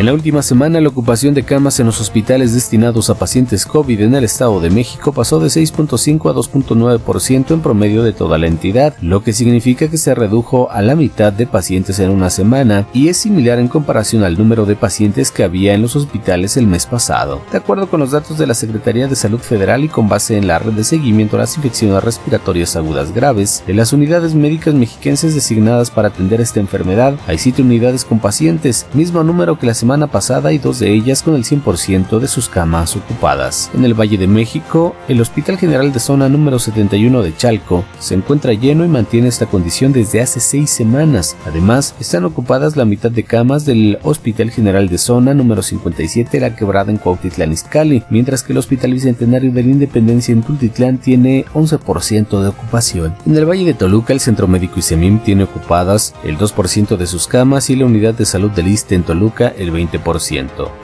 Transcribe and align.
En 0.00 0.06
la 0.06 0.14
última 0.14 0.40
semana, 0.40 0.80
la 0.80 0.88
ocupación 0.88 1.34
de 1.34 1.42
camas 1.42 1.78
en 1.78 1.84
los 1.84 2.00
hospitales 2.00 2.54
destinados 2.54 3.10
a 3.10 3.16
pacientes 3.16 3.66
COVID 3.66 4.00
en 4.00 4.14
el 4.14 4.24
Estado 4.24 4.58
de 4.58 4.70
México 4.70 5.12
pasó 5.12 5.40
de 5.40 5.48
6.5 5.48 6.30
a 6.30 6.34
2.9% 6.34 7.50
en 7.50 7.60
promedio 7.60 8.02
de 8.02 8.14
toda 8.14 8.38
la 8.38 8.46
entidad, 8.46 8.94
lo 9.02 9.22
que 9.22 9.34
significa 9.34 9.88
que 9.88 9.98
se 9.98 10.14
redujo 10.14 10.70
a 10.70 10.80
la 10.80 10.96
mitad 10.96 11.34
de 11.34 11.46
pacientes 11.46 11.98
en 11.98 12.08
una 12.08 12.30
semana 12.30 12.86
y 12.94 13.08
es 13.08 13.18
similar 13.18 13.58
en 13.58 13.68
comparación 13.68 14.24
al 14.24 14.38
número 14.38 14.64
de 14.64 14.74
pacientes 14.74 15.30
que 15.30 15.44
había 15.44 15.74
en 15.74 15.82
los 15.82 15.96
hospitales 15.96 16.56
el 16.56 16.66
mes 16.66 16.86
pasado. 16.86 17.42
De 17.52 17.58
acuerdo 17.58 17.90
con 17.90 18.00
los 18.00 18.12
datos 18.12 18.38
de 18.38 18.46
la 18.46 18.54
Secretaría 18.54 19.06
de 19.06 19.16
Salud 19.16 19.40
Federal 19.40 19.84
y 19.84 19.88
con 19.88 20.08
base 20.08 20.38
en 20.38 20.46
la 20.46 20.58
red 20.58 20.72
de 20.72 20.84
seguimiento 20.84 21.36
a 21.36 21.40
las 21.40 21.58
infecciones 21.58 22.02
respiratorias 22.02 22.74
agudas 22.74 23.12
graves, 23.12 23.62
de 23.66 23.74
las 23.74 23.92
unidades 23.92 24.34
médicas 24.34 24.72
mexiquenses 24.72 25.34
designadas 25.34 25.90
para 25.90 26.08
atender 26.08 26.40
esta 26.40 26.58
enfermedad, 26.58 27.16
hay 27.26 27.36
7 27.36 27.60
unidades 27.60 28.06
con 28.06 28.18
pacientes, 28.18 28.86
mismo 28.94 29.22
número 29.22 29.58
que 29.58 29.66
la 29.66 29.74
semana 29.74 29.89
semana 29.90 30.06
pasada 30.06 30.52
y 30.52 30.58
dos 30.58 30.78
de 30.78 30.92
ellas 30.92 31.20
con 31.20 31.34
el 31.34 31.42
100% 31.42 32.20
de 32.20 32.28
sus 32.28 32.48
camas 32.48 32.94
ocupadas. 32.94 33.72
En 33.74 33.84
el 33.84 33.98
Valle 33.98 34.18
de 34.18 34.28
México, 34.28 34.94
el 35.08 35.20
Hospital 35.20 35.58
General 35.58 35.92
de 35.92 35.98
Zona 35.98 36.28
número 36.28 36.60
71 36.60 37.22
de 37.22 37.36
Chalco 37.36 37.84
se 37.98 38.14
encuentra 38.14 38.52
lleno 38.52 38.84
y 38.84 38.88
mantiene 38.88 39.26
esta 39.26 39.46
condición 39.46 39.92
desde 39.92 40.20
hace 40.20 40.38
seis 40.38 40.70
semanas. 40.70 41.36
Además, 41.44 41.96
están 41.98 42.24
ocupadas 42.24 42.76
la 42.76 42.84
mitad 42.84 43.10
de 43.10 43.24
camas 43.24 43.64
del 43.64 43.98
Hospital 44.04 44.52
General 44.52 44.88
de 44.88 44.96
Zona 44.96 45.34
número 45.34 45.60
57 45.60 46.38
La 46.38 46.54
Quebrada 46.54 46.92
en 46.92 46.98
Cuautitlán 46.98 47.50
Izcalli, 47.50 48.04
mientras 48.10 48.44
que 48.44 48.52
el 48.52 48.58
Hospital 48.58 48.92
Bicentenario 48.92 49.50
de 49.50 49.64
la 49.64 49.70
Independencia 49.70 50.32
en 50.32 50.44
Tultitlán 50.44 50.98
tiene 50.98 51.46
11% 51.52 52.40
de 52.40 52.46
ocupación. 52.46 53.12
En 53.26 53.36
el 53.36 53.44
Valle 53.44 53.64
de 53.64 53.74
Toluca, 53.74 54.12
el 54.12 54.20
Centro 54.20 54.46
Médico 54.46 54.78
ISEMIM 54.78 55.18
tiene 55.18 55.42
ocupadas 55.42 56.14
el 56.22 56.38
2% 56.38 56.96
de 56.96 57.06
sus 57.08 57.26
camas 57.26 57.70
y 57.70 57.74
la 57.74 57.86
Unidad 57.86 58.14
de 58.14 58.24
Salud 58.24 58.52
del 58.52 58.68
ISTE 58.68 58.94
en 58.94 59.02
Toluca 59.02 59.48
el 59.58 59.72
20%. 59.72 59.79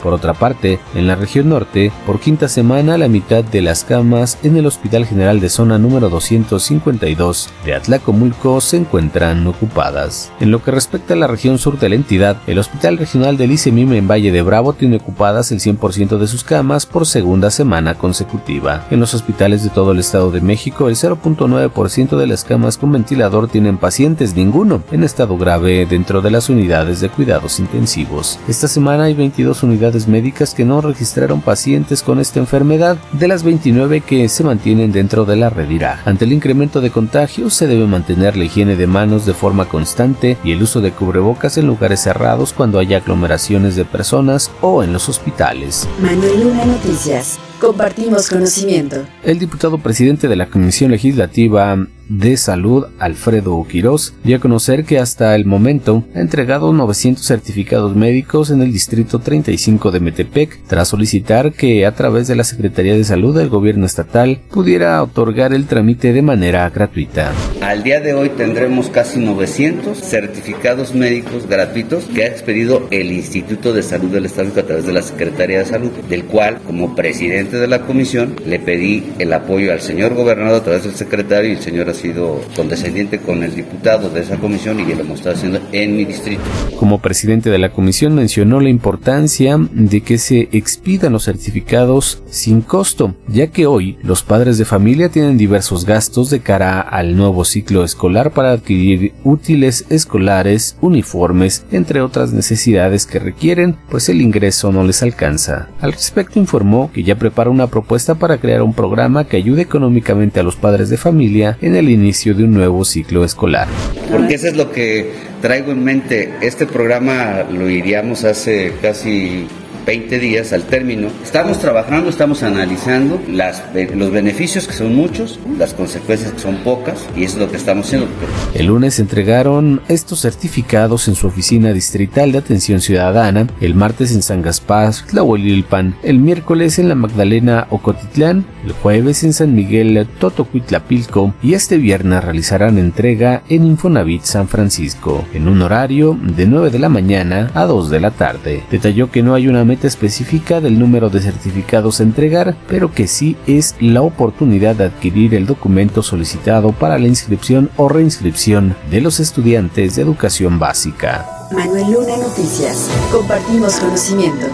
Por 0.01 0.13
otra 0.13 0.33
parte, 0.33 0.79
en 0.95 1.07
la 1.07 1.15
región 1.15 1.49
norte, 1.49 1.91
por 2.05 2.19
quinta 2.19 2.47
semana 2.47 2.97
la 2.97 3.07
mitad 3.07 3.43
de 3.43 3.61
las 3.61 3.83
camas 3.83 4.37
en 4.43 4.57
el 4.57 4.65
Hospital 4.65 5.05
General 5.05 5.39
de 5.39 5.49
Zona 5.49 5.77
número 5.77 6.09
252 6.09 7.49
de 7.65 7.75
Atlacomulco 7.75 8.61
se 8.61 8.77
encuentran 8.77 9.45
ocupadas. 9.47 10.31
En 10.39 10.51
lo 10.51 10.63
que 10.63 10.71
respecta 10.71 11.13
a 11.13 11.17
la 11.17 11.27
región 11.27 11.57
sur 11.57 11.79
de 11.79 11.89
la 11.89 11.95
entidad, 11.95 12.37
el 12.47 12.59
Hospital 12.59 12.97
Regional 12.97 13.37
del 13.37 13.51
ICEMIM 13.51 13.93
en 13.93 14.07
Valle 14.07 14.31
de 14.31 14.41
Bravo 14.41 14.73
tiene 14.73 14.97
ocupadas 14.97 15.51
el 15.51 15.59
100% 15.59 16.17
de 16.17 16.27
sus 16.27 16.43
camas 16.43 16.85
por 16.85 17.05
segunda 17.05 17.51
semana 17.51 17.95
consecutiva. 17.95 18.85
En 18.89 18.99
los 18.99 19.13
hospitales 19.13 19.63
de 19.63 19.69
todo 19.69 19.91
el 19.91 19.99
Estado 19.99 20.31
de 20.31 20.41
México, 20.41 20.89
el 20.89 20.95
0.9% 20.95 22.17
de 22.17 22.27
las 22.27 22.43
camas 22.43 22.77
con 22.77 22.91
ventilador 22.91 23.47
tienen 23.47 23.77
pacientes 23.77 24.35
ninguno 24.35 24.81
en 24.91 25.03
estado 25.03 25.37
grave 25.37 25.85
dentro 25.85 26.21
de 26.21 26.31
las 26.31 26.49
unidades 26.49 26.99
de 26.99 27.09
cuidados 27.09 27.59
intensivos. 27.59 28.39
Esta 28.47 28.67
semana 28.77 29.05
hay 29.05 29.15
22 29.15 29.63
unidades 29.63 30.07
médicas 30.07 30.53
que 30.53 30.63
no 30.63 30.81
registraron 30.81 31.41
pacientes 31.41 32.03
con 32.03 32.19
esta 32.19 32.37
enfermedad, 32.37 32.95
de 33.11 33.27
las 33.27 33.41
29 33.41 34.01
que 34.01 34.29
se 34.29 34.43
mantienen 34.43 34.91
dentro 34.91 35.25
de 35.25 35.35
la 35.35 35.49
red 35.49 35.67
IRA. 35.67 35.99
Ante 36.05 36.25
el 36.25 36.31
incremento 36.31 36.79
de 36.79 36.91
contagios, 36.91 37.55
se 37.55 37.65
debe 37.65 37.87
mantener 37.87 38.37
la 38.37 38.43
higiene 38.43 38.75
de 38.75 38.85
manos 38.85 39.25
de 39.25 39.33
forma 39.33 39.65
constante 39.65 40.37
y 40.43 40.51
el 40.51 40.61
uso 40.61 40.79
de 40.79 40.91
cubrebocas 40.91 41.57
en 41.57 41.65
lugares 41.65 42.01
cerrados 42.01 42.53
cuando 42.53 42.77
haya 42.77 42.97
aglomeraciones 42.97 43.75
de 43.75 43.83
personas 43.83 44.51
o 44.61 44.83
en 44.83 44.93
los 44.93 45.09
hospitales. 45.09 45.89
Manuel 45.99 46.43
Luna 46.43 46.65
Noticias. 46.65 47.39
Compartimos 47.59 48.29
conocimiento. 48.29 48.97
El 49.23 49.39
diputado 49.39 49.79
presidente 49.79 50.27
de 50.27 50.35
la 50.35 50.47
Comisión 50.47 50.91
Legislativa 50.91 51.75
de 52.07 52.37
Salud, 52.37 52.85
Alfredo 52.99 53.65
Quirós, 53.67 54.13
dio 54.23 54.37
a 54.37 54.39
conocer 54.39 54.85
que 54.85 54.99
hasta 54.99 55.35
el 55.35 55.45
momento 55.45 56.05
ha 56.15 56.21
entregado 56.21 56.71
900 56.71 57.25
certificados 57.25 57.95
médicos 57.95 58.49
en 58.49 58.61
el 58.61 58.71
Distrito 58.71 59.19
35 59.19 59.91
de 59.91 59.99
Metepec, 59.99 60.59
tras 60.67 60.87
solicitar 60.87 61.51
que 61.51 61.85
a 61.85 61.93
través 61.95 62.27
de 62.27 62.35
la 62.35 62.43
Secretaría 62.43 62.93
de 62.93 63.03
Salud 63.03 63.35
del 63.35 63.49
Gobierno 63.49 63.85
Estatal 63.85 64.39
pudiera 64.51 65.01
otorgar 65.03 65.53
el 65.53 65.65
trámite 65.65 66.13
de 66.13 66.21
manera 66.21 66.69
gratuita. 66.69 67.33
Al 67.61 67.83
día 67.83 67.99
de 67.99 68.13
hoy 68.13 68.29
tendremos 68.29 68.89
casi 68.89 69.19
900 69.19 69.97
certificados 69.97 70.93
médicos 70.93 71.47
gratuitos 71.47 72.05
que 72.05 72.23
ha 72.23 72.27
expedido 72.27 72.87
el 72.91 73.11
Instituto 73.11 73.73
de 73.73 73.83
Salud 73.83 74.11
del 74.11 74.25
Estado 74.25 74.47
a 74.57 74.63
través 74.63 74.85
de 74.85 74.93
la 74.93 75.01
Secretaría 75.01 75.59
de 75.59 75.65
Salud, 75.65 75.91
del 76.07 76.23
cual, 76.25 76.59
como 76.65 76.95
presidente 76.95 77.46
de 77.55 77.67
la 77.67 77.81
comisión, 77.81 78.35
le 78.45 78.59
pedí 78.59 79.03
el 79.17 79.33
apoyo 79.33 79.71
al 79.71 79.81
señor 79.81 80.13
gobernador 80.13 80.61
a 80.61 80.63
través 80.63 80.83
del 80.83 80.93
secretario 80.93 81.51
y 81.51 81.53
el 81.53 81.61
señor 81.61 81.87
sido 81.93 82.41
condescendiente 82.55 83.19
con 83.19 83.43
el 83.43 83.55
diputado 83.55 84.09
de 84.09 84.21
esa 84.21 84.37
comisión 84.37 84.79
y 84.79 84.85
lo 84.85 85.01
hemos 85.01 85.19
estado 85.19 85.35
haciendo 85.35 85.61
en 85.71 85.95
mi 85.95 86.05
distrito. 86.05 86.41
Como 86.79 86.99
presidente 86.99 87.49
de 87.49 87.57
la 87.57 87.71
comisión 87.71 88.15
mencionó 88.15 88.59
la 88.59 88.69
importancia 88.69 89.57
de 89.71 90.01
que 90.01 90.17
se 90.17 90.49
expidan 90.51 91.13
los 91.13 91.25
certificados 91.25 92.23
sin 92.29 92.61
costo, 92.61 93.15
ya 93.27 93.47
que 93.47 93.65
hoy 93.65 93.97
los 94.03 94.23
padres 94.23 94.57
de 94.57 94.65
familia 94.65 95.09
tienen 95.09 95.37
diversos 95.37 95.85
gastos 95.85 96.29
de 96.29 96.39
cara 96.39 96.81
al 96.81 97.15
nuevo 97.15 97.45
ciclo 97.45 97.83
escolar 97.83 98.31
para 98.31 98.51
adquirir 98.51 99.13
útiles 99.23 99.85
escolares, 99.89 100.77
uniformes, 100.81 101.65
entre 101.71 102.01
otras 102.01 102.33
necesidades 102.33 103.05
que 103.05 103.19
requieren, 103.19 103.77
pues 103.89 104.09
el 104.09 104.21
ingreso 104.21 104.71
no 104.71 104.83
les 104.83 105.03
alcanza. 105.03 105.69
Al 105.81 105.93
respecto 105.93 106.39
informó 106.39 106.91
que 106.93 107.03
ya 107.03 107.15
prepara 107.37 107.51
una 107.51 107.67
propuesta 107.67 108.15
para 108.15 108.39
crear 108.39 108.63
un 108.63 108.73
programa 108.73 109.27
que 109.27 109.37
ayude 109.37 109.61
económicamente 109.61 110.39
a 110.39 110.43
los 110.43 110.55
padres 110.55 110.89
de 110.89 110.97
familia 110.97 111.55
en 111.61 111.75
el 111.75 111.87
inicio 111.87 112.33
de 112.33 112.45
un 112.45 112.51
nuevo 112.51 112.83
ciclo 112.83 113.23
escolar. 113.23 113.67
Porque 114.11 114.33
eso 114.33 114.47
es 114.47 114.57
lo 114.57 114.71
que 114.71 115.11
traigo 115.39 115.71
en 115.71 115.83
mente. 115.83 116.33
Este 116.41 116.65
programa 116.65 117.43
lo 117.43 117.69
iríamos 117.69 118.23
hace 118.23 118.73
casi 118.81 119.45
20 119.87 120.19
días 120.19 120.51
al 120.51 120.63
término. 120.63 121.07
Estamos 121.23 121.59
trabajando, 121.59 122.09
estamos 122.09 122.43
analizando 122.43 123.21
las, 123.31 123.63
los 123.95 124.11
beneficios 124.11 124.67
que 124.67 124.73
son 124.73 124.93
muchos, 124.93 125.39
las 125.57 125.73
consecuencias 125.73 126.33
que 126.33 126.39
son 126.39 126.57
pocas 126.57 127.07
y 127.15 127.23
eso 127.23 127.37
es 127.37 127.45
lo 127.45 127.49
que 127.49 127.55
estamos 127.55 127.87
haciendo. 127.87 128.09
El 128.53 128.65
lunes 128.65 128.99
entregaron 128.99 129.81
estos 129.87 130.21
certificados 130.21 131.07
en 131.07 131.15
su 131.15 131.27
oficina 131.27 131.71
distrital 131.71 132.33
de 132.33 132.39
atención 132.39 132.81
ciudadana, 132.81 133.47
el 133.61 133.75
martes 133.75 134.11
en 134.11 134.21
San 134.21 134.41
Gaspar, 134.41 134.93
Tlahuelilpan, 135.09 135.95
el 136.03 136.19
miércoles 136.19 136.79
en 136.79 136.89
la 136.89 136.95
Magdalena 136.95 137.67
Ocotitlán, 137.69 138.45
el 138.65 138.73
jueves 138.73 139.23
en 139.23 139.31
San 139.31 139.55
Miguel 139.55 140.05
Totocuitlapilco 140.19 141.33
y 141.41 141.53
este 141.53 141.77
viernes 141.77 142.25
realizarán 142.25 142.77
entrega 142.77 143.41
en 143.47 143.65
Infonavit 143.65 144.23
San 144.23 144.49
Francisco, 144.49 145.25
en 145.33 145.47
un 145.47 145.61
horario 145.61 146.17
de 146.21 146.45
9 146.45 146.71
de 146.71 146.79
la 146.79 146.89
mañana 146.89 147.51
a 147.53 147.63
2 147.63 147.89
de 147.89 147.99
la 148.01 148.11
tarde. 148.11 148.63
Detalló 148.69 149.09
que 149.09 149.23
no 149.23 149.33
hay 149.33 149.47
una 149.47 149.63
meta 149.77 149.87
específica 149.87 150.59
del 150.59 150.79
número 150.79 151.11
de 151.11 151.21
certificados 151.21 151.99
a 151.99 152.03
entregar, 152.03 152.57
pero 152.67 152.91
que 152.91 153.05
sí 153.05 153.37
es 153.45 153.75
la 153.79 154.01
oportunidad 154.01 154.75
de 154.75 154.85
adquirir 154.85 155.35
el 155.35 155.45
documento 155.45 156.01
solicitado 156.01 156.71
para 156.71 156.97
la 156.97 157.05
inscripción 157.05 157.69
o 157.77 157.87
reinscripción 157.87 158.75
de 158.89 159.01
los 159.01 159.19
estudiantes 159.19 159.95
de 159.95 160.01
educación 160.01 160.57
básica. 160.57 161.27
Manuel 161.51 161.91
Luna 161.91 162.17
Noticias. 162.17 162.89
Compartimos 163.11 163.75
conocimiento. 163.75 164.47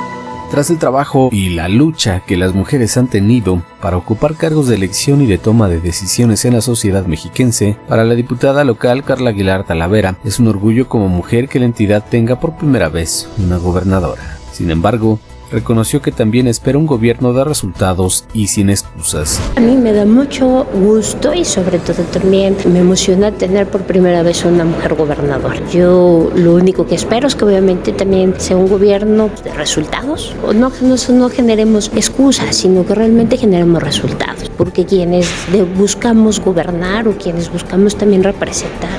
Tras 0.51 0.69
el 0.69 0.78
trabajo 0.78 1.29
y 1.31 1.51
la 1.51 1.69
lucha 1.69 2.19
que 2.28 2.35
las 2.35 2.53
mujeres 2.53 2.97
han 2.97 3.07
tenido 3.07 3.63
para 3.81 3.95
ocupar 3.95 4.35
cargos 4.35 4.67
de 4.67 4.75
elección 4.75 5.22
y 5.22 5.25
de 5.25 5.38
toma 5.38 5.69
de 5.69 5.79
decisiones 5.79 6.44
en 6.44 6.53
la 6.53 6.61
sociedad 6.61 7.05
mexiquense, 7.05 7.78
para 7.88 8.03
la 8.03 8.13
diputada 8.13 8.66
local 8.66 9.05
Carla 9.05 9.29
Aguilar 9.29 9.63
Talavera 9.63 10.17
es 10.25 10.40
un 10.40 10.50
orgullo 10.50 10.90
como 10.90 11.07
mujer 11.07 11.47
que 11.47 11.59
la 11.59 11.66
entidad 11.66 12.03
tenga 12.07 12.41
por 12.41 12.57
primera 12.57 12.90
vez 12.90 13.29
una 13.38 13.55
gobernadora. 13.55 14.43
Sin 14.53 14.69
embargo, 14.69 15.19
reconoció 15.52 16.02
que 16.02 16.12
también 16.12 16.47
espera 16.47 16.78
un 16.78 16.88
gobierno 16.88 17.34
de 17.34 17.44
resultados 17.44 18.25
y 18.34 18.47
sin 18.47 18.69
excusas. 18.69 19.40
A 19.56 19.59
mí 19.59 19.75
me 19.75 19.94
da 19.94 20.06
mucho 20.06 20.66
gusto 20.74 21.34
y 21.34 21.46
sobre 21.46 21.80
todo 21.80 22.03
también 22.03 22.56
me 22.72 22.80
emociona 22.80 23.31
tener 23.31 23.68
por 23.68 23.81
primera 23.81 24.23
vez 24.23 24.46
una 24.46 24.64
mujer 24.64 24.96
gobernadora. 24.96 25.59
Yo 25.72 26.32
lo 26.35 26.55
único 26.55 26.85
que 26.88 26.96
espero 26.96 27.28
es 27.28 27.35
que 27.35 27.46
obviamente 27.46 27.91
también 27.91 28.34
sea 28.40 28.58
un 28.58 28.67
gobierno 28.67 29.29
de 29.44 29.53
resultados. 29.53 30.35
No, 30.53 30.72
no, 30.82 30.96
no 31.09 31.29
generemos 31.29 31.91
excusas, 31.96 32.55
sino 32.55 32.85
que 32.85 32.96
realmente 32.96 33.38
generemos 33.38 33.82
resultados. 33.82 34.52
Porque 34.58 34.85
quienes 34.85 35.28
buscamos 35.76 36.40
gobernar 36.40 37.08
o 37.08 37.17
quienes 37.17 37.52
buscamos 37.52 37.96
también 37.96 38.23
representar, 38.23 38.90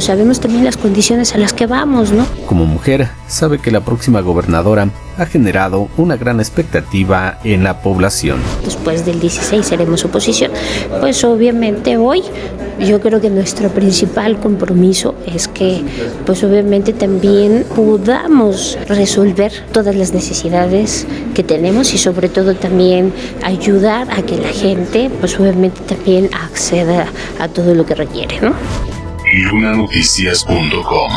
pues 0.00 0.06
sabemos 0.06 0.40
también 0.40 0.64
las 0.64 0.78
condiciones 0.78 1.34
a 1.34 1.36
las 1.36 1.52
que 1.52 1.66
vamos, 1.66 2.10
¿no? 2.10 2.24
Como 2.46 2.64
mujer, 2.64 3.10
sabe 3.28 3.58
que 3.58 3.70
la 3.70 3.82
próxima 3.82 4.22
gobernadora 4.22 4.88
ha 5.18 5.26
generado 5.26 5.88
una 5.98 6.16
gran 6.16 6.40
expectativa 6.40 7.38
en 7.44 7.64
la 7.64 7.82
población. 7.82 8.38
Después 8.64 9.04
del 9.04 9.20
16 9.20 9.66
seremos 9.66 10.02
oposición. 10.06 10.52
Pues 11.00 11.22
obviamente 11.22 11.98
hoy 11.98 12.22
yo 12.78 12.98
creo 13.02 13.20
que 13.20 13.28
nuestro 13.28 13.68
principal 13.68 14.40
compromiso 14.40 15.16
es 15.26 15.48
que 15.48 15.82
pues 16.24 16.42
obviamente 16.44 16.94
también 16.94 17.66
podamos 17.76 18.78
resolver 18.88 19.52
todas 19.70 19.94
las 19.94 20.14
necesidades 20.14 21.06
que 21.34 21.44
tenemos 21.44 21.92
y 21.92 21.98
sobre 21.98 22.30
todo 22.30 22.54
también 22.54 23.12
ayudar 23.42 24.10
a 24.10 24.22
que 24.22 24.38
la 24.38 24.48
gente 24.48 25.10
pues 25.20 25.38
obviamente 25.38 25.82
también 25.82 26.30
acceda 26.32 27.06
a 27.38 27.48
todo 27.48 27.74
lo 27.74 27.84
que 27.84 27.94
requiere, 27.94 28.40
¿no? 28.40 28.54
lunanoticias.com 29.32 31.12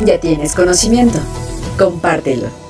Ya 0.00 0.18
tienes 0.18 0.54
conocimiento. 0.54 1.18
Compártelo. 1.78 2.63